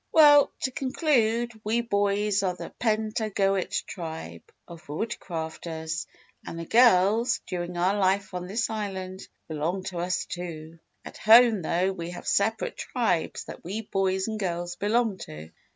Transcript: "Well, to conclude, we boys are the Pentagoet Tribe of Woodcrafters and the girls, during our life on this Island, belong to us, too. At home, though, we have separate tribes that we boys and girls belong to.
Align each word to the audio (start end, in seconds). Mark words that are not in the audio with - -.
"Well, 0.11 0.51
to 0.61 0.71
conclude, 0.71 1.61
we 1.63 1.81
boys 1.81 2.41
are 2.41 2.55
the 2.55 2.71
Pentagoet 2.79 3.83
Tribe 3.85 4.41
of 4.67 4.81
Woodcrafters 4.87 6.07
and 6.43 6.57
the 6.57 6.65
girls, 6.65 7.39
during 7.45 7.77
our 7.77 7.95
life 7.95 8.33
on 8.33 8.47
this 8.47 8.71
Island, 8.71 9.27
belong 9.47 9.83
to 9.83 9.99
us, 9.99 10.25
too. 10.25 10.79
At 11.05 11.17
home, 11.17 11.61
though, 11.61 11.91
we 11.91 12.09
have 12.09 12.25
separate 12.25 12.77
tribes 12.77 13.43
that 13.43 13.63
we 13.63 13.83
boys 13.83 14.27
and 14.27 14.39
girls 14.39 14.75
belong 14.75 15.19
to. 15.29 15.51